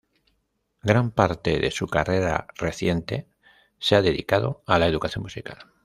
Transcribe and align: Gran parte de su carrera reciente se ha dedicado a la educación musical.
Gran 0.81 1.11
parte 1.11 1.59
de 1.59 1.69
su 1.69 1.85
carrera 1.85 2.47
reciente 2.55 3.27
se 3.77 3.95
ha 3.95 4.01
dedicado 4.01 4.63
a 4.65 4.79
la 4.79 4.87
educación 4.87 5.21
musical. 5.21 5.59